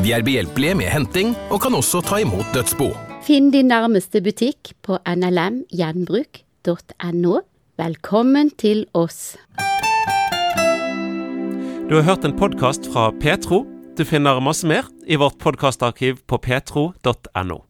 Vi 0.00 0.08
er 0.16 0.22
behjelpelige 0.26 0.74
med 0.80 0.88
henting, 0.92 1.28
og 1.52 1.58
kan 1.64 1.74
også 1.76 1.98
ta 2.06 2.16
imot 2.24 2.48
dødsbo. 2.56 2.88
Finn 3.26 3.46
din 3.54 3.68
nærmeste 3.70 4.18
butikk 4.24 4.60
på 4.86 4.94
nlmgjenbruk.no. 5.04 7.34
Velkommen 7.80 8.46
til 8.60 8.78
oss. 8.96 9.20
Du 11.88 11.92
har 11.96 12.04
hørt 12.06 12.24
en 12.24 12.38
podkast 12.38 12.82
fra 12.92 13.10
Petro. 13.20 13.58
Du 13.98 14.04
finner 14.06 14.40
masse 14.40 14.66
mer 14.66 14.84
i 15.06 15.16
vårt 15.20 15.38
podkastarkiv 15.42 16.14
på 16.26 16.38
petro.no. 16.38 17.69